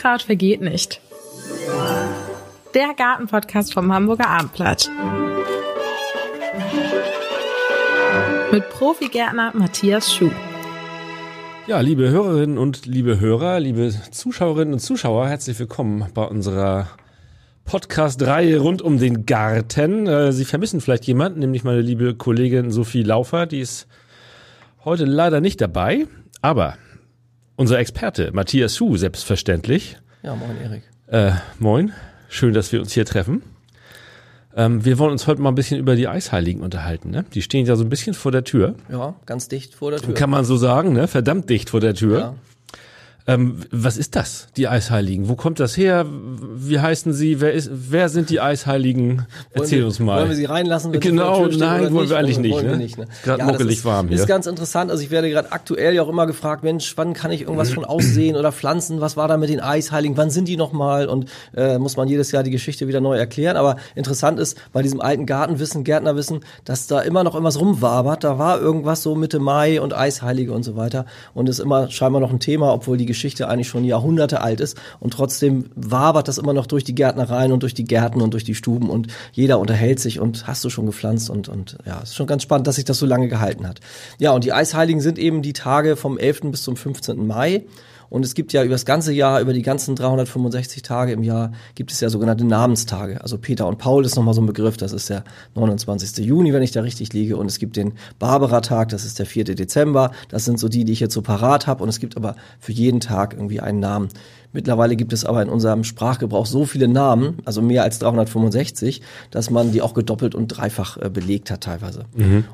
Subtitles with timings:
[0.00, 0.98] Unkraut vergeht nicht.
[2.74, 4.90] Der Gartenpodcast vom Hamburger Abendblatt.
[8.50, 10.30] Mit Profigärtner Matthias Schuh.
[11.66, 16.88] Ja, liebe Hörerinnen und liebe Hörer, liebe Zuschauerinnen und Zuschauer, herzlich willkommen bei unserer
[17.66, 20.06] Podcast-Reihe rund um den Garten.
[20.06, 23.86] Äh, Sie vermissen vielleicht jemanden, nämlich meine liebe Kollegin Sophie Laufer, die ist
[24.82, 26.06] heute leider nicht dabei,
[26.40, 26.78] aber
[27.60, 29.98] unser Experte Matthias Schuh, selbstverständlich.
[30.22, 30.82] Ja, moin Erik.
[31.08, 31.92] Äh, moin,
[32.30, 33.42] schön, dass wir uns hier treffen.
[34.56, 37.10] Ähm, wir wollen uns heute mal ein bisschen über die Eisheiligen unterhalten.
[37.10, 37.26] Ne?
[37.34, 38.76] Die stehen ja so ein bisschen vor der Tür.
[38.90, 40.14] Ja, ganz dicht vor der Tür.
[40.14, 41.06] Kann man so sagen, ne?
[41.06, 42.18] verdammt dicht vor der Tür.
[42.18, 42.34] Ja.
[43.26, 45.28] Ähm, was ist das, die Eisheiligen?
[45.28, 46.06] Wo kommt das her?
[46.08, 47.40] Wie heißen sie?
[47.40, 49.26] Wer, ist, wer sind die Eisheiligen?
[49.52, 50.20] Erzähl wir, uns mal.
[50.20, 50.92] Wollen wir sie reinlassen?
[50.92, 52.76] Genau, nein, wollen wir eigentlich nicht, Wollen ne?
[52.76, 53.06] nicht, ne?
[53.22, 54.18] Grad das muckelig ist, warm hier.
[54.18, 54.90] Ist ganz interessant.
[54.90, 57.84] Also ich werde gerade aktuell ja auch immer gefragt, Mensch, wann kann ich irgendwas schon
[57.84, 59.00] aussehen oder pflanzen?
[59.00, 60.16] Was war da mit den Eisheiligen?
[60.16, 61.06] Wann sind die nochmal?
[61.06, 63.56] Und äh, muss man jedes Jahr die Geschichte wieder neu erklären.
[63.56, 68.24] Aber interessant ist, bei diesem alten Gartenwissen, Gärtnerwissen, dass da immer noch irgendwas rumwabert.
[68.24, 71.06] Da war irgendwas so Mitte Mai und Eisheilige und so weiter.
[71.34, 74.76] Und ist immer scheinbar noch ein Thema, obwohl die Geschichte eigentlich schon Jahrhunderte alt ist.
[74.98, 78.44] Und trotzdem wabert das immer noch durch die Gärtnereien und durch die Gärten und durch
[78.44, 82.14] die Stuben und jeder unterhält sich und hast du schon gepflanzt und, und ja, ist
[82.14, 83.80] schon ganz spannend, dass sich das so lange gehalten hat.
[84.18, 86.40] Ja, und die Eisheiligen sind eben die Tage vom 11.
[86.44, 87.26] bis zum 15.
[87.26, 87.64] Mai.
[88.10, 91.52] Und es gibt ja über das ganze Jahr, über die ganzen 365 Tage im Jahr,
[91.74, 93.22] gibt es ja sogenannte Namenstage.
[93.22, 96.18] Also Peter und Paul ist nochmal so ein Begriff, das ist der 29.
[96.18, 97.36] Juni, wenn ich da richtig liege.
[97.36, 99.44] Und es gibt den Barbara-Tag, das ist der 4.
[99.44, 100.10] Dezember.
[100.28, 101.82] Das sind so die, die ich jetzt so parat habe.
[101.82, 104.08] Und es gibt aber für jeden Tag irgendwie einen Namen.
[104.52, 109.00] Mittlerweile gibt es aber in unserem Sprachgebrauch so viele Namen, also mehr als 365,
[109.30, 112.06] dass man die auch gedoppelt und dreifach äh, belegt hat teilweise.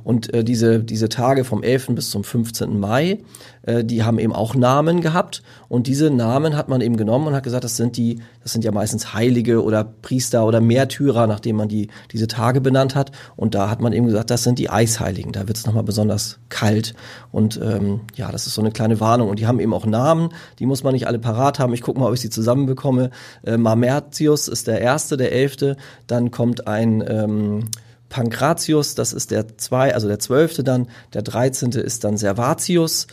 [0.05, 1.89] Und äh, diese, diese Tage vom 11.
[1.89, 2.79] bis zum 15.
[2.79, 3.21] Mai,
[3.67, 5.43] äh, die haben eben auch Namen gehabt.
[5.69, 8.65] Und diese Namen hat man eben genommen und hat gesagt, das sind die, das sind
[8.65, 13.13] ja meistens Heilige oder Priester oder Märtyrer, nachdem man die, diese Tage benannt hat.
[13.37, 15.33] Und da hat man eben gesagt, das sind die Eisheiligen.
[15.33, 16.95] Da wird es nochmal besonders kalt.
[17.33, 19.29] Und ähm, ja, das ist so eine kleine Warnung.
[19.29, 21.75] Und die haben eben auch Namen, die muss man nicht alle parat haben.
[21.75, 23.11] Ich gucke mal, ob ich sie zusammenbekomme.
[23.45, 25.77] Äh, Mamertius ist der erste, der elfte.
[26.07, 27.65] Dann kommt ein ähm,
[28.09, 30.89] Pankratius, das ist der zwei, also der zwölfte dann.
[31.13, 33.07] Der dreizehnte ist dann Servatius.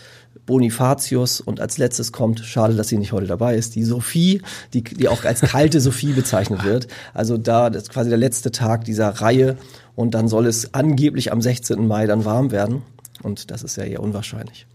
[0.45, 4.41] Bonifatius und als letztes kommt, schade, dass sie nicht heute dabei ist, die Sophie,
[4.73, 6.87] die, die auch als kalte Sophie bezeichnet wird.
[7.13, 9.57] Also da, das ist quasi der letzte Tag dieser Reihe
[9.95, 11.87] und dann soll es angeblich am 16.
[11.87, 12.81] Mai dann warm werden
[13.21, 14.65] und das ist ja eher unwahrscheinlich.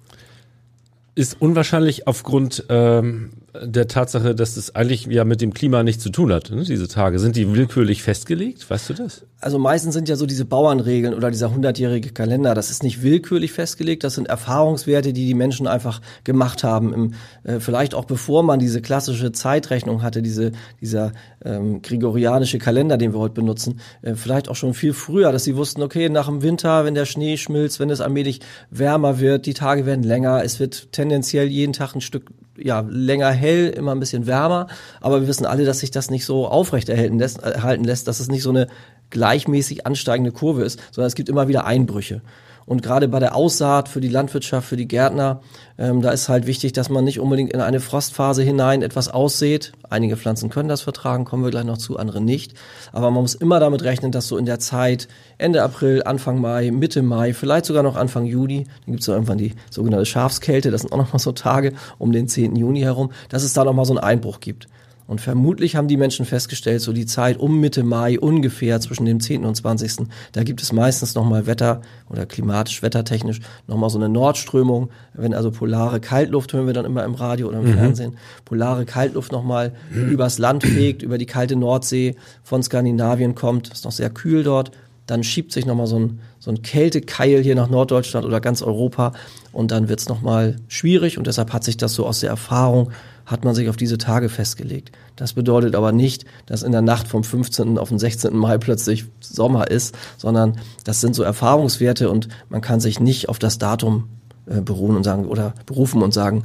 [1.18, 3.30] Ist unwahrscheinlich aufgrund ähm,
[3.60, 6.86] der Tatsache, dass es eigentlich ja mit dem Klima nichts zu tun hat, ne, diese
[6.86, 7.18] Tage.
[7.18, 8.70] Sind die willkürlich festgelegt?
[8.70, 9.22] Weißt du das?
[9.40, 13.52] Also meistens sind ja so diese Bauernregeln oder dieser hundertjährige Kalender, das ist nicht willkürlich
[13.52, 17.14] festgelegt, das sind Erfahrungswerte, die die Menschen einfach gemacht haben, im,
[17.44, 21.12] äh, vielleicht auch bevor man diese klassische Zeitrechnung hatte, diese, dieser
[21.44, 25.56] ähm, gregorianische Kalender, den wir heute benutzen, äh, vielleicht auch schon viel früher, dass sie
[25.56, 28.40] wussten, okay, nach dem Winter, wenn der Schnee schmilzt, wenn es allmählich
[28.70, 33.30] wärmer wird, die Tage werden länger, es wird tendenziell jeden Tag ein Stück ja, länger
[33.30, 34.66] hell, immer ein bisschen wärmer,
[35.00, 38.20] aber wir wissen alle, dass sich das nicht so aufrecht erhalten lässt, erhalten lässt, dass
[38.20, 38.68] es nicht so eine
[39.10, 42.20] gleichmäßig ansteigende Kurve ist, sondern es gibt immer wieder Einbrüche.
[42.68, 45.40] Und gerade bei der Aussaat für die Landwirtschaft, für die Gärtner,
[45.78, 49.72] ähm, da ist halt wichtig, dass man nicht unbedingt in eine Frostphase hinein etwas aussät.
[49.88, 52.52] Einige Pflanzen können das vertragen, kommen wir gleich noch zu, andere nicht.
[52.92, 55.08] Aber man muss immer damit rechnen, dass so in der Zeit
[55.38, 59.38] Ende April, Anfang Mai, Mitte Mai, vielleicht sogar noch Anfang Juni, dann gibt es irgendwann
[59.38, 62.54] die sogenannte Schafskälte, das sind auch noch mal so Tage um den 10.
[62.54, 64.68] Juni herum, dass es da noch mal so einen Einbruch gibt.
[65.08, 69.20] Und vermutlich haben die Menschen festgestellt, so die Zeit um Mitte Mai ungefähr zwischen dem
[69.20, 69.46] 10.
[69.46, 70.06] und 20.
[70.32, 71.80] Da gibt es meistens nochmal Wetter
[72.10, 74.90] oder klimatisch, wettertechnisch nochmal so eine Nordströmung.
[75.14, 79.32] Wenn also polare Kaltluft, hören wir dann immer im Radio oder im Fernsehen, polare Kaltluft
[79.32, 84.42] nochmal übers Land fegt, über die kalte Nordsee von Skandinavien kommt, ist noch sehr kühl
[84.42, 84.72] dort.
[85.06, 89.14] Dann schiebt sich nochmal so ein, so ein Kältekeil hier nach Norddeutschland oder ganz Europa
[89.52, 92.90] und dann wird's es nochmal schwierig und deshalb hat sich das so aus der Erfahrung
[93.28, 94.90] hat man sich auf diese Tage festgelegt.
[95.14, 97.78] Das bedeutet aber nicht, dass in der Nacht vom 15.
[97.78, 98.34] auf den 16.
[98.34, 103.38] Mai plötzlich Sommer ist, sondern das sind so Erfahrungswerte und man kann sich nicht auf
[103.38, 104.08] das Datum
[104.46, 106.44] äh, beruhen und sagen oder berufen und sagen,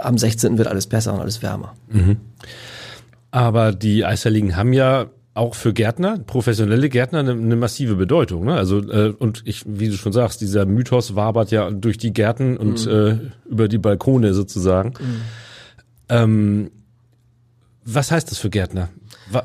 [0.00, 0.58] am 16.
[0.58, 1.74] wird alles besser und alles wärmer.
[3.30, 8.46] Aber die Eisheiligen haben ja auch für Gärtner, professionelle Gärtner, eine, eine massive Bedeutung.
[8.46, 8.54] Ne?
[8.54, 12.56] Also äh, und ich, wie du schon sagst, dieser Mythos wabert ja durch die Gärten
[12.56, 14.94] und äh, über die Balkone sozusagen.
[16.08, 16.70] Ähm,
[17.84, 18.88] was heißt das für Gärtner?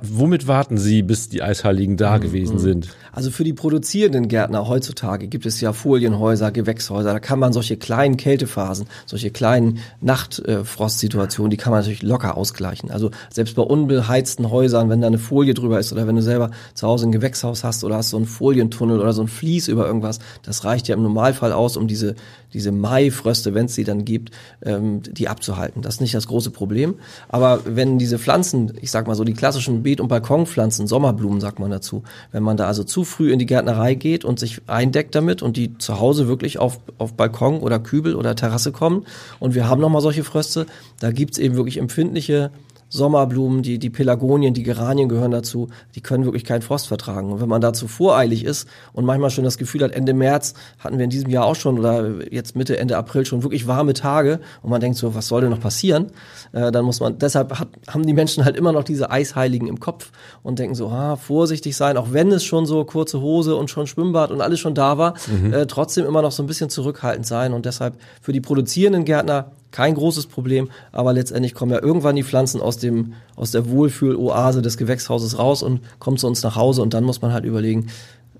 [0.01, 2.21] Womit warten Sie, bis die Eisheiligen da mhm.
[2.21, 2.89] gewesen sind?
[3.11, 7.11] Also für die produzierenden Gärtner heutzutage gibt es ja Folienhäuser, Gewächshäuser.
[7.11, 12.91] Da kann man solche kleinen Kältephasen, solche kleinen Nachtfrostsituationen, die kann man natürlich locker ausgleichen.
[12.91, 16.51] Also selbst bei unbeheizten Häusern, wenn da eine Folie drüber ist oder wenn du selber
[16.73, 19.85] zu Hause ein Gewächshaus hast oder hast so einen Folientunnel oder so ein Vlies über
[19.85, 22.15] irgendwas, das reicht ja im Normalfall aus, um diese
[22.53, 24.31] diese Maifröste, wenn es sie dann gibt,
[24.63, 25.81] ähm, die abzuhalten.
[25.81, 26.95] Das ist nicht das große Problem.
[27.29, 31.59] Aber wenn diese Pflanzen, ich sag mal so die klassischen Beet- und Balkonpflanzen, Sommerblumen sagt
[31.59, 35.15] man dazu, wenn man da also zu früh in die Gärtnerei geht und sich eindeckt
[35.15, 39.05] damit und die zu Hause wirklich auf, auf Balkon oder Kübel oder Terrasse kommen
[39.39, 40.65] und wir haben nochmal solche Fröste,
[40.99, 42.51] da gibt's eben wirklich empfindliche
[42.91, 47.31] Sommerblumen, die, die Pelagonien, die Geranien gehören dazu, die können wirklich keinen Frost vertragen.
[47.31, 50.97] Und wenn man dazu voreilig ist und manchmal schon das Gefühl hat, Ende März hatten
[50.97, 54.41] wir in diesem Jahr auch schon oder jetzt Mitte, Ende April schon wirklich warme Tage
[54.61, 56.07] und man denkt so, was soll denn noch passieren?
[56.51, 59.79] Äh, dann muss man, deshalb hat, haben die Menschen halt immer noch diese Eisheiligen im
[59.79, 60.11] Kopf
[60.43, 63.87] und denken so, ah, vorsichtig sein, auch wenn es schon so kurze Hose und schon
[63.87, 65.53] Schwimmbad und alles schon da war, mhm.
[65.53, 69.51] äh, trotzdem immer noch so ein bisschen zurückhaltend sein und deshalb für die produzierenden Gärtner
[69.71, 74.61] kein großes Problem, aber letztendlich kommen ja irgendwann die Pflanzen aus dem aus der Wohlfühloase
[74.61, 77.87] des Gewächshauses raus und kommen zu uns nach Hause und dann muss man halt überlegen,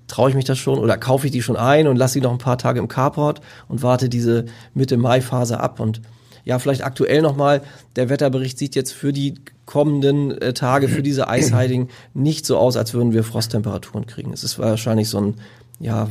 [0.08, 2.32] traue ich mich das schon oder kaufe ich die schon ein und lasse sie noch
[2.32, 4.44] ein paar Tage im Carport und warte diese
[4.74, 6.02] Mitte Mai Phase ab und
[6.44, 7.62] ja, vielleicht aktuell nochmal,
[7.94, 12.76] der Wetterbericht sieht jetzt für die kommenden äh, Tage, für diese Eisheiligen nicht so aus,
[12.76, 14.32] als würden wir Frosttemperaturen kriegen.
[14.32, 15.34] Es ist wahrscheinlich so ein
[15.82, 16.08] ja,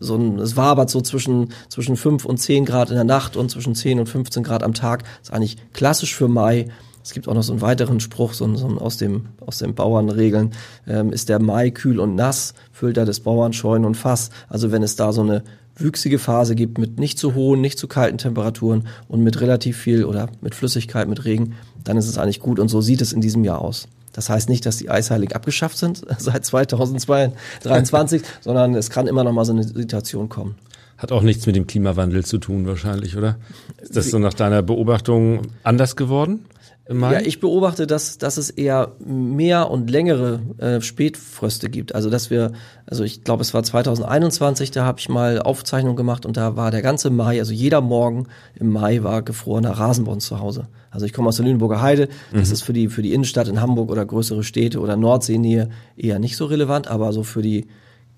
[0.00, 3.50] so ein, es wabert so zwischen, zwischen 5 und 10 Grad in der Nacht und
[3.50, 5.04] zwischen 10 und 15 Grad am Tag.
[5.04, 6.66] Das ist eigentlich klassisch für Mai.
[7.02, 10.50] Es gibt auch noch so einen weiteren Spruch, so, so aus dem aus den Bauernregeln,
[10.86, 14.30] ähm, ist der Mai kühl und nass, füllt er des Bauern Scheunen und Fass.
[14.48, 15.42] Also wenn es da so eine
[15.76, 20.04] wüchsige Phase gibt mit nicht zu hohen, nicht zu kalten Temperaturen und mit relativ viel
[20.04, 21.54] oder mit Flüssigkeit, mit Regen,
[21.84, 23.88] dann ist es eigentlich gut und so sieht es in diesem Jahr aus.
[24.18, 29.30] Das heißt nicht, dass die Eisheiligen abgeschafft sind seit 2023, sondern es kann immer noch
[29.30, 30.56] mal so eine Situation kommen.
[30.96, 33.36] Hat auch nichts mit dem Klimawandel zu tun wahrscheinlich, oder?
[33.80, 36.46] Ist das so nach deiner Beobachtung anders geworden?
[36.90, 41.94] Ja, ich beobachte, dass, dass es eher mehr und längere äh, Spätfröste gibt.
[41.94, 42.52] Also dass wir,
[42.86, 46.70] also ich glaube, es war 2021, da habe ich mal Aufzeichnung gemacht und da war
[46.70, 50.68] der ganze Mai, also jeder Morgen im Mai war gefrorener Rasen bei uns zu Hause.
[50.90, 52.54] Also ich komme aus der Lüneburger Heide, das mhm.
[52.54, 56.36] ist für die, für die Innenstadt in Hamburg oder größere Städte oder Nordseenähe eher nicht
[56.36, 57.66] so relevant, aber so für die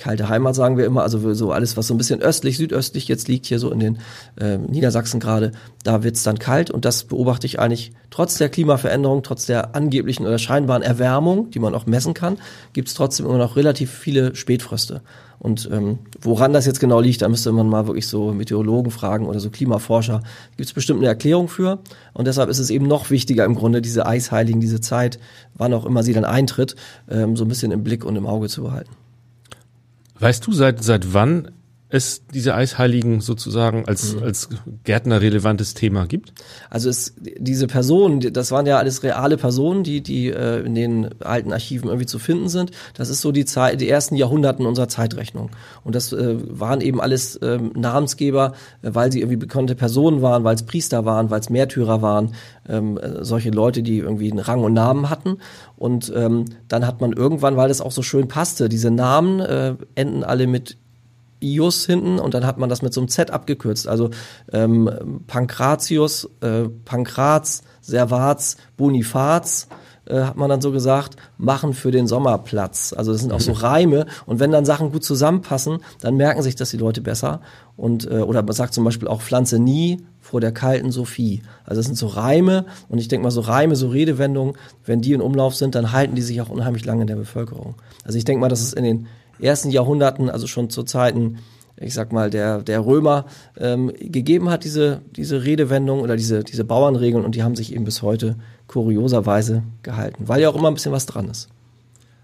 [0.00, 3.28] kalte Heimat sagen wir immer, also so alles, was so ein bisschen östlich, südöstlich jetzt
[3.28, 3.98] liegt, hier so in den
[4.40, 5.52] äh, Niedersachsen gerade,
[5.84, 10.26] da wird's dann kalt und das beobachte ich eigentlich trotz der Klimaveränderung, trotz der angeblichen
[10.26, 12.38] oder scheinbaren Erwärmung, die man auch messen kann,
[12.72, 15.02] gibt's trotzdem immer noch relativ viele Spätfröste.
[15.38, 19.26] Und ähm, woran das jetzt genau liegt, da müsste man mal wirklich so Meteorologen fragen
[19.26, 20.22] oder so Klimaforscher.
[20.56, 21.78] Gibt es bestimmt eine Erklärung für.
[22.12, 25.18] Und deshalb ist es eben noch wichtiger im Grunde, diese Eisheiligen, diese Zeit,
[25.54, 26.76] wann auch immer sie dann eintritt,
[27.10, 28.90] ähm, so ein bisschen im Blick und im Auge zu behalten.
[30.20, 31.50] Weißt du, seit, seit wann
[31.90, 34.22] es diese Eisheiligen sozusagen als, mhm.
[34.22, 34.48] als
[34.84, 36.32] Gärtner relevantes Thema gibt?
[36.70, 41.20] Also es, diese Personen, das waren ja alles reale Personen, die, die äh, in den
[41.20, 42.70] alten Archiven irgendwie zu finden sind.
[42.94, 45.50] Das ist so die Zeit, die ersten Jahrhunderten unserer Zeitrechnung.
[45.82, 48.52] Und das äh, waren eben alles ähm, Namensgeber,
[48.82, 52.34] äh, weil sie irgendwie bekannte Personen waren, weil es Priester waren, weil es Märtyrer waren,
[52.68, 55.38] ähm, äh, solche Leute, die irgendwie einen Rang und Namen hatten.
[55.76, 59.74] Und ähm, dann hat man irgendwann, weil das auch so schön passte, diese Namen äh,
[59.96, 60.76] enden alle mit
[61.40, 63.88] Ius hinten und dann hat man das mit so einem Z abgekürzt.
[63.88, 64.10] Also
[64.52, 69.68] ähm, Pankratius, äh, Pankrats, Servats, Bonifaz
[70.10, 72.92] äh, hat man dann so gesagt, machen für den Sommerplatz.
[72.96, 76.56] Also das sind auch so Reime und wenn dann Sachen gut zusammenpassen, dann merken sich
[76.56, 77.40] das die Leute besser.
[77.76, 81.42] Und äh, oder man sagt zum Beispiel auch Pflanze nie vor der kalten Sophie.
[81.64, 85.12] Also das sind so Reime und ich denke mal so Reime, so Redewendungen, wenn die
[85.12, 87.76] in Umlauf sind, dann halten die sich auch unheimlich lange in der Bevölkerung.
[88.04, 89.06] Also ich denke mal, dass es in den
[89.42, 91.38] ersten Jahrhunderten, also schon zu Zeiten,
[91.76, 93.24] ich sag mal, der, der Römer
[93.56, 97.84] ähm, gegeben hat, diese, diese Redewendung oder diese, diese Bauernregeln und die haben sich eben
[97.84, 101.48] bis heute kurioserweise gehalten, weil ja auch immer ein bisschen was dran ist.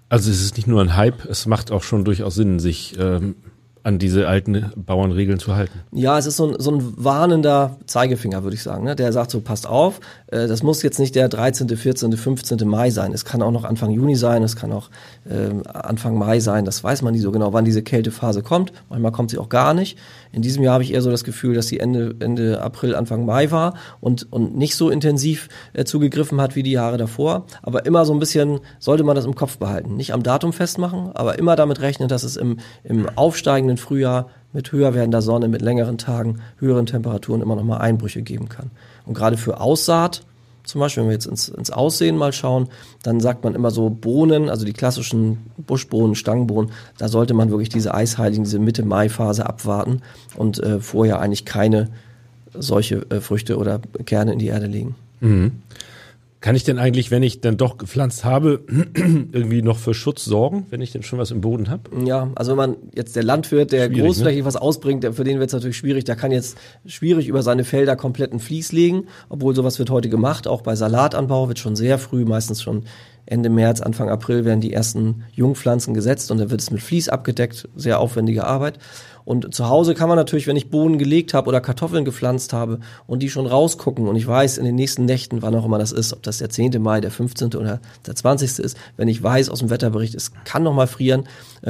[0.09, 3.35] Also es ist nicht nur ein Hype, es macht auch schon durchaus Sinn, sich ähm,
[3.87, 5.79] an diese alten Bauernregeln zu halten.
[5.93, 8.83] Ja, es ist so ein, so ein warnender Zeigefinger, würde ich sagen.
[8.83, 8.97] Ne?
[8.97, 12.67] Der sagt so, passt auf, äh, das muss jetzt nicht der 13., 14., 15.
[12.67, 13.13] Mai sein.
[13.13, 14.91] Es kann auch noch Anfang Juni sein, es kann auch
[15.25, 16.65] äh, Anfang Mai sein.
[16.65, 18.73] Das weiß man nie so genau, wann diese Kältephase kommt.
[18.91, 19.97] Manchmal kommt sie auch gar nicht.
[20.33, 23.25] In diesem Jahr habe ich eher so das Gefühl, dass sie Ende, Ende April, Anfang
[23.25, 27.47] Mai war und, und nicht so intensiv äh, zugegriffen hat wie die Jahre davor.
[27.63, 29.95] Aber immer so ein bisschen sollte man das im Kopf behalten.
[29.95, 34.73] Nicht am Datum festmachen, aber immer damit rechnen, dass es im, im aufsteigenden Frühjahr mit
[34.73, 38.71] höher werdender Sonne, mit längeren Tagen, höheren Temperaturen immer noch mal Einbrüche geben kann.
[39.05, 40.23] Und gerade für Aussaat
[40.67, 42.69] zum Beispiel, wenn wir jetzt ins, ins Aussehen mal schauen,
[43.05, 47.69] dann sagt man immer so Bohnen, also die klassischen Buschbohnen, Stangenbohnen, da sollte man wirklich
[47.69, 50.03] diese Eisheiligen, diese Mitte-Mai-Phase abwarten
[50.35, 51.89] und äh, vorher eigentlich keine
[52.53, 54.97] solche äh, Früchte oder Kerne in die Erde legen.
[55.21, 55.53] Mhm.
[56.47, 58.61] Kann ich denn eigentlich, wenn ich dann doch gepflanzt habe,
[59.33, 61.91] irgendwie noch für Schutz sorgen, wenn ich denn schon was im Boden habe?
[62.05, 65.41] Ja, also wenn man jetzt der Landwirt, der Schwierig, großflächig was ausbringt, der, für den
[65.41, 66.05] wird es natürlich schwierig.
[66.05, 70.47] Der kann jetzt schwierig über seine Felder kompletten Vlies legen, obwohl sowas wird heute gemacht.
[70.47, 72.85] Auch bei Salatanbau wird schon sehr früh, meistens schon
[73.29, 77.09] Ende März, Anfang April werden die ersten Jungpflanzen gesetzt und dann wird es mit Vlies
[77.09, 77.69] abgedeckt.
[77.75, 78.79] Sehr aufwendige Arbeit.
[79.27, 82.79] Und zu Hause kann man natürlich, wenn ich Bohnen gelegt habe oder Kartoffeln gepflanzt habe
[83.09, 85.91] und die schon rausgucken und ich weiß in den nächsten Nächten, wann auch immer das
[85.91, 86.81] ist, ob das der 10.
[86.81, 87.55] Mai, der 15.
[87.57, 88.61] oder der 20.
[88.61, 91.25] ist, wenn ich weiß aus dem Wetterbericht, es kann noch mal frieren.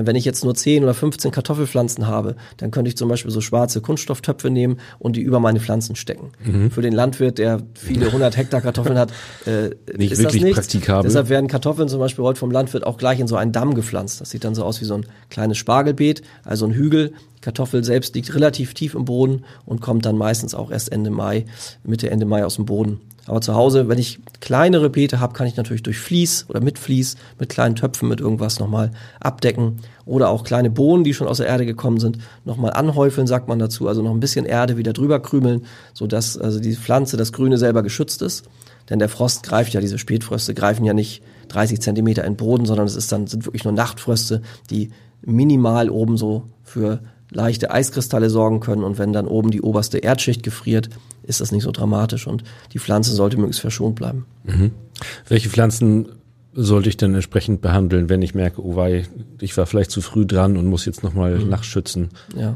[0.04, 3.40] Wenn ich jetzt nur 10 oder 15 Kartoffelpflanzen habe, dann könnte ich zum Beispiel so
[3.40, 6.32] schwarze Kunststofftöpfe nehmen und die über meine Pflanzen stecken.
[6.44, 6.70] Mhm.
[6.70, 9.10] Für den Landwirt, der viele hundert Hektar Kartoffeln hat,
[9.46, 10.56] äh, Nicht ist wirklich das nichts.
[10.58, 11.04] praktikabel.
[11.04, 14.20] Deshalb werden Kartoffeln zum Beispiel heute vom Landwirt auch gleich in so einen Damm gepflanzt.
[14.20, 17.14] Das sieht dann so aus wie so ein kleines Spargelbeet, also ein Hügel.
[17.38, 21.10] Die Kartoffel selbst liegt relativ tief im Boden und kommt dann meistens auch erst Ende
[21.10, 21.46] Mai,
[21.84, 23.00] Mitte Ende Mai aus dem Boden.
[23.26, 26.78] Aber zu Hause, wenn ich kleinere Beete habe, kann ich natürlich durch Vlies oder mit
[26.78, 29.78] Vlies, mit kleinen Töpfen, mit irgendwas nochmal abdecken.
[30.04, 33.59] Oder auch kleine Bohnen, die schon aus der Erde gekommen sind, nochmal anhäufeln, sagt man
[33.59, 33.88] dazu.
[33.88, 37.83] Also noch ein bisschen Erde wieder drüber krümeln, sodass also die Pflanze, das Grüne selber
[37.83, 38.49] geschützt ist.
[38.88, 42.66] Denn der Frost greift ja, diese Spätfröste greifen ja nicht 30 Zentimeter in den Boden,
[42.66, 44.90] sondern es ist dann, sind wirklich nur Nachtfröste, die
[45.23, 48.85] minimal oben so für leichte Eiskristalle sorgen können.
[48.85, 50.88] Und wenn dann oben die oberste Erdschicht gefriert,
[51.23, 54.26] ist das nicht so dramatisch und die Pflanze sollte möglichst verschont bleiben.
[55.28, 56.09] Welche Pflanzen
[56.54, 59.06] sollte ich denn entsprechend behandeln, wenn ich merke, oh wei,
[59.40, 61.49] ich war vielleicht zu früh dran und muss jetzt nochmal Mhm.
[61.50, 62.09] nachschützen?
[62.35, 62.54] Ja.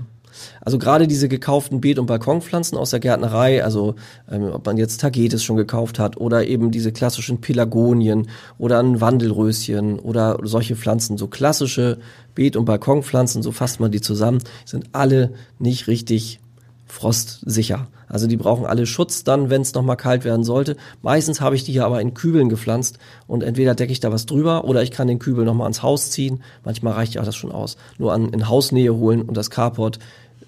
[0.60, 3.94] Also gerade diese gekauften Beet- und Balkonpflanzen aus der Gärtnerei, also
[4.30, 9.00] ähm, ob man jetzt Tagetes schon gekauft hat oder eben diese klassischen Pelagonien oder ein
[9.00, 11.98] Wandelröschen oder solche Pflanzen, so klassische
[12.34, 16.40] Beet- und Balkonpflanzen, so fasst man die zusammen, sind alle nicht richtig
[16.90, 17.86] frostsicher.
[18.08, 20.76] Also die brauchen alle Schutz dann, wenn es nochmal kalt werden sollte.
[21.02, 24.26] Meistens habe ich die hier aber in Kübeln gepflanzt und entweder decke ich da was
[24.26, 26.42] drüber oder ich kann den Kübel nochmal ans Haus ziehen.
[26.64, 27.76] Manchmal reicht ja das schon aus.
[27.98, 29.98] Nur an, in Hausnähe holen und das Carport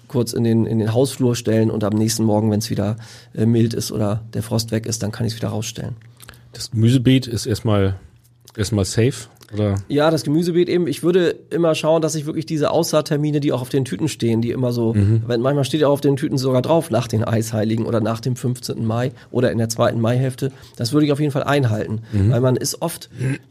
[0.07, 2.97] kurz in den, in den Hausflur stellen und am nächsten Morgen, wenn es wieder
[3.33, 5.95] äh, mild ist oder der Frost weg ist, dann kann ich es wieder rausstellen.
[6.51, 7.95] Das Gemüsebeet ist erstmal
[8.55, 9.75] erstmal safe oder?
[9.87, 10.87] Ja, das Gemüsebeet eben.
[10.87, 14.41] Ich würde immer schauen, dass ich wirklich diese Aussaattermine, die auch auf den Tüten stehen,
[14.41, 17.85] die immer so, wenn manchmal steht ja auf den Tüten sogar drauf, nach den Eisheiligen
[17.85, 18.85] oder nach dem 15.
[18.85, 20.51] Mai oder in der zweiten Maihälfte.
[20.75, 22.01] Das würde ich auf jeden Fall einhalten.
[22.11, 23.09] Weil man ist oft,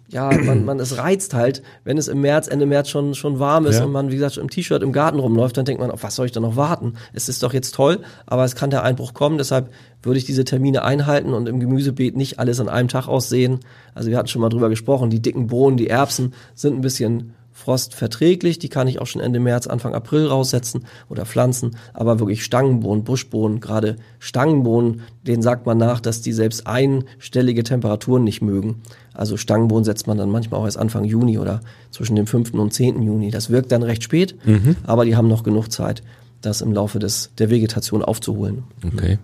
[0.09, 3.67] ja, man, man, es reizt halt, wenn es im März, Ende März schon, schon warm
[3.67, 3.85] ist Ja.
[3.85, 6.27] und man, wie gesagt, im T-Shirt im Garten rumläuft, dann denkt man, auf was soll
[6.27, 6.95] ich da noch warten?
[7.13, 9.71] Es ist doch jetzt toll, aber es kann der Einbruch kommen, deshalb
[10.05, 13.61] würde ich diese Termine einhalten und im Gemüsebeet nicht alles an einem Tag aussehen.
[13.95, 17.35] Also wir hatten schon mal drüber gesprochen, die dicken Bohnen, die Erbsen sind ein bisschen
[17.53, 22.45] frostverträglich, die kann ich auch schon Ende März, Anfang April raussetzen oder pflanzen, aber wirklich
[22.45, 28.83] Stangenbohnen, Buschbohnen, gerade Stangenbohnen, denen sagt man nach, dass die selbst einstellige Temperaturen nicht mögen.
[29.15, 32.55] Also Stangenbohnen setzt man dann manchmal auch erst Anfang Juni oder zwischen dem 5.
[32.55, 33.03] und 10.
[33.03, 33.31] Juni.
[33.31, 34.35] Das wirkt dann recht spät,
[34.85, 36.03] aber die haben noch genug Zeit,
[36.41, 38.65] das im Laufe des, der Vegetation aufzuholen.
[38.85, 39.19] Okay.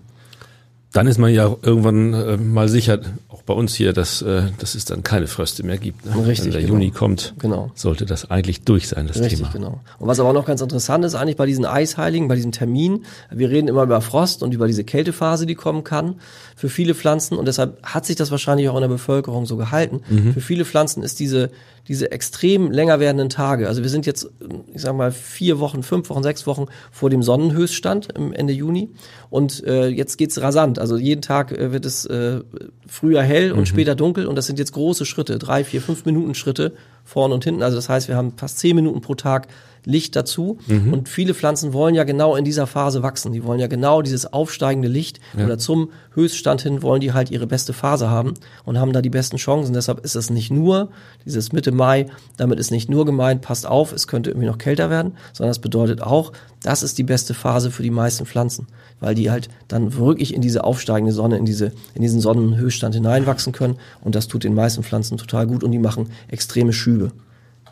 [0.92, 4.74] Dann ist man ja irgendwann äh, mal sicher, auch bei uns hier, dass, äh, dass
[4.74, 6.06] es dann keine Fröste mehr gibt.
[6.06, 6.26] Ne?
[6.26, 6.72] Richtig, Wenn der genau.
[6.74, 7.70] Juni kommt, Genau.
[7.74, 9.50] sollte das eigentlich durch sein, das Richtig, Thema.
[9.52, 9.80] genau.
[9.98, 13.04] Und was aber auch noch ganz interessant ist, eigentlich bei diesen Eisheiligen, bei diesem Termin,
[13.30, 16.16] wir reden immer über Frost und über diese Kältephase, die kommen kann
[16.56, 20.00] für viele Pflanzen und deshalb hat sich das wahrscheinlich auch in der Bevölkerung so gehalten.
[20.32, 21.50] Für viele Pflanzen ist diese,
[21.86, 24.28] diese extrem länger werdenden Tage, also wir sind jetzt,
[24.74, 28.90] ich sag mal, vier Wochen, fünf Wochen, sechs Wochen vor dem Sonnenhöchststand im Ende Juni
[29.30, 30.77] und äh, jetzt geht's rasant.
[30.78, 32.40] Also jeden Tag äh, wird es äh,
[32.86, 34.26] früher hell und später dunkel.
[34.26, 36.72] Und das sind jetzt große Schritte, drei, vier, fünf Minuten Schritte
[37.04, 37.62] vorne und hinten.
[37.62, 39.48] Also das heißt, wir haben fast zehn Minuten pro Tag
[39.84, 40.58] Licht dazu.
[40.92, 43.32] Und viele Pflanzen wollen ja genau in dieser Phase wachsen.
[43.32, 47.46] Die wollen ja genau dieses aufsteigende Licht oder zum Höchststand hin wollen die halt ihre
[47.46, 49.72] beste Phase haben und haben da die besten Chancen.
[49.72, 50.90] Deshalb ist es nicht nur
[51.24, 52.06] dieses Mitte Mai,
[52.36, 55.60] damit ist nicht nur gemeint, passt auf, es könnte irgendwie noch kälter werden, sondern es
[55.60, 56.32] bedeutet auch,
[56.62, 58.66] das ist die beste Phase für die meisten Pflanzen,
[58.98, 63.52] weil die halt dann wirklich in diese aufsteigende Sonne, in diese, in diesen Sonnenhöchststand hineinwachsen
[63.52, 67.12] können und das tut den meisten Pflanzen total gut und die machen extreme Schübe.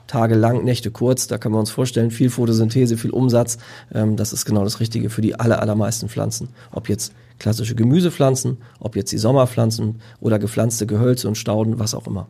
[0.06, 3.58] Tage lang, Nächte kurz, da können wir uns vorstellen, viel Photosynthese, viel Umsatz,
[3.94, 6.48] ähm, das ist genau das Richtige für die aller, allermeisten Pflanzen.
[6.72, 12.06] Ob jetzt klassische Gemüsepflanzen, ob jetzt die Sommerpflanzen oder gepflanzte Gehölze und Stauden, was auch
[12.06, 12.28] immer.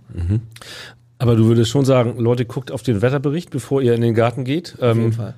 [1.19, 4.45] Aber du würdest schon sagen, Leute, guckt auf den Wetterbericht, bevor ihr in den Garten
[4.45, 4.75] geht.
[4.81, 5.35] Auf jeden Ähm, Fall.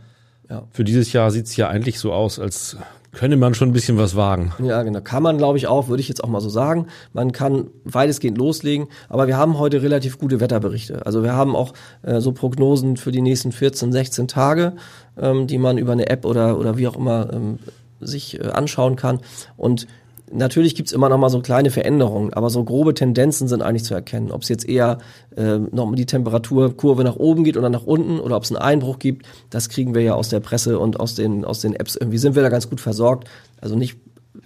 [0.51, 0.63] Ja.
[0.71, 2.79] für dieses Jahr sieht's ja eigentlich so aus, als
[3.13, 4.53] könnte man schon ein bisschen was wagen.
[4.63, 5.01] Ja, genau.
[5.01, 6.87] Kann man, glaube ich, auch, würde ich jetzt auch mal so sagen.
[7.13, 11.05] Man kann weitestgehend loslegen, aber wir haben heute relativ gute Wetterberichte.
[11.07, 11.73] Also wir haben auch
[12.03, 14.75] äh, so Prognosen für die nächsten 14, 16 Tage,
[15.19, 17.59] ähm, die man über eine App oder, oder wie auch immer ähm,
[18.01, 19.21] sich äh, anschauen kann.
[19.57, 19.87] Und
[20.33, 23.95] Natürlich gibt's immer noch mal so kleine Veränderungen, aber so grobe Tendenzen sind eigentlich zu
[23.95, 24.31] erkennen.
[24.31, 24.99] Ob es jetzt eher
[25.37, 28.99] äh, noch die Temperaturkurve nach oben geht oder nach unten oder ob es einen Einbruch
[28.99, 31.97] gibt, das kriegen wir ja aus der Presse und aus den, aus den Apps.
[31.97, 33.29] Irgendwie sind wir da ganz gut versorgt.
[33.61, 33.99] Also nicht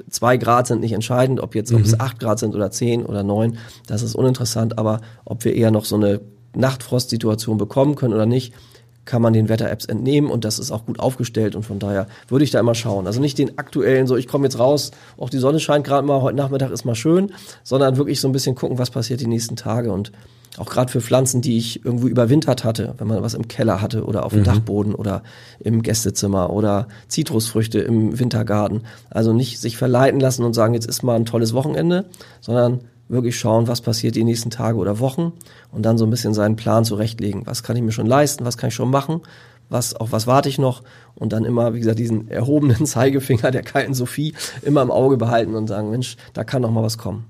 [0.08, 3.22] zwei Grad sind nicht entscheidend, ob jetzt, ob es acht Grad sind oder zehn oder
[3.22, 6.20] neun, das ist uninteressant, aber ob wir eher noch so eine
[6.54, 8.54] Nachtfrostsituation bekommen können oder nicht,
[9.04, 12.44] kann man den Wetter-Apps entnehmen und das ist auch gut aufgestellt und von daher würde
[12.44, 13.06] ich da immer schauen.
[13.06, 16.23] Also nicht den aktuellen, so ich komme jetzt raus, auch die Sonne scheint gerade mal,
[16.23, 17.32] heute Nachmittag ist mal schön,
[17.64, 20.12] sondern wirklich so ein bisschen gucken, was passiert die nächsten Tage und
[20.59, 24.04] auch gerade für Pflanzen, die ich irgendwo überwintert hatte, wenn man was im Keller hatte
[24.04, 25.23] oder auf dem Dachboden oder
[25.61, 28.82] im Gästezimmer oder Zitrusfrüchte im Wintergarten.
[29.09, 32.04] Also nicht sich verleiten lassen und sagen, jetzt ist mal ein tolles Wochenende,
[32.42, 32.80] sondern
[33.12, 35.33] wirklich schauen, was passiert die nächsten Tage oder Wochen
[35.71, 37.47] und dann so ein bisschen seinen Plan zurechtlegen.
[37.47, 38.45] Was kann ich mir schon leisten?
[38.45, 39.21] Was kann ich schon machen?
[39.69, 40.83] Was, auf was warte ich noch?
[41.14, 45.54] Und dann immer, wie gesagt, diesen erhobenen Zeigefinger der kalten Sophie immer im Auge behalten
[45.54, 47.26] und sagen, Mensch, da kann noch mal was kommen.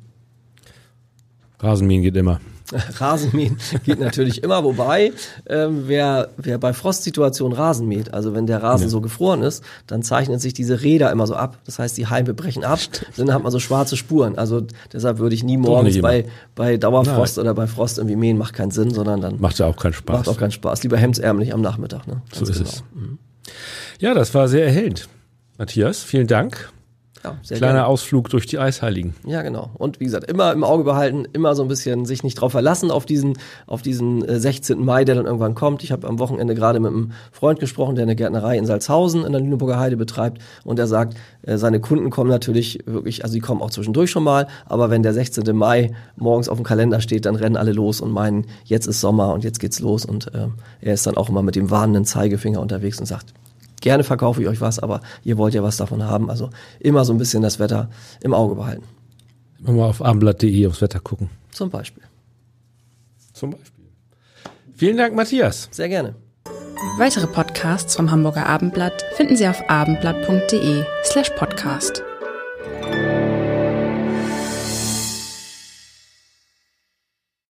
[1.58, 2.40] Rasenmähen geht immer.
[2.98, 5.12] Rasenmähen geht natürlich immer, wobei
[5.46, 8.90] ähm, wer, wer bei Frostsituationen Rasen mäht, also wenn der Rasen Ja.
[8.90, 11.58] so gefroren ist, dann zeichnet sich diese Räder immer so ab.
[11.64, 12.78] Das heißt, die Halme brechen ab,
[13.16, 14.38] dann hat man so schwarze Spuren.
[14.38, 14.62] Also
[14.92, 18.70] deshalb würde ich nie morgens bei, bei Dauerfrost oder bei Frost irgendwie mähen, macht keinen
[18.70, 20.16] Sinn, sondern dann Macht ja auch keinen Spaß.
[20.18, 20.82] macht auch keinen Spaß.
[20.82, 22.06] Lieber hemdsärmlich am Nachmittag.
[22.06, 22.22] Ne?
[22.32, 22.68] so ist genau.
[22.68, 22.82] es.
[23.98, 25.08] Ja, das war sehr erhellend.
[25.58, 26.70] Matthias, vielen Dank.
[27.24, 27.86] Ja, sehr Kleiner gerne.
[27.86, 29.14] Ausflug durch die Eisheiligen.
[29.24, 29.70] Ja, genau.
[29.74, 32.90] Und wie gesagt, immer im Auge behalten, immer so ein bisschen sich nicht drauf verlassen
[32.90, 33.34] auf diesen,
[33.66, 34.84] auf diesen äh, 16.
[34.84, 35.84] Mai, der dann irgendwann kommt.
[35.84, 39.32] Ich habe am Wochenende gerade mit einem Freund gesprochen, der eine Gärtnerei in Salzhausen in
[39.32, 40.42] der Lüneburger Heide betreibt.
[40.64, 44.24] Und er sagt, äh, seine Kunden kommen natürlich wirklich, also die kommen auch zwischendurch schon
[44.24, 45.56] mal, aber wenn der 16.
[45.56, 49.32] Mai morgens auf dem Kalender steht, dann rennen alle los und meinen, jetzt ist Sommer
[49.32, 50.04] und jetzt geht's los.
[50.04, 50.48] Und äh,
[50.80, 53.32] er ist dann auch immer mit dem warnenden Zeigefinger unterwegs und sagt,
[53.82, 56.30] gerne verkaufe ich euch was, aber ihr wollt ja was davon haben.
[56.30, 56.48] Also
[56.80, 57.90] immer so ein bisschen das Wetter
[58.22, 58.84] im Auge behalten.
[59.60, 61.28] Immer mal auf abendblatt.de aufs Wetter gucken.
[61.50, 62.02] Zum Beispiel.
[63.32, 63.84] Zum Beispiel.
[64.74, 65.68] Vielen Dank, Matthias.
[65.70, 66.14] Sehr gerne.
[66.98, 72.02] Weitere Podcasts vom Hamburger Abendblatt finden Sie auf abendblatt.de slash podcast.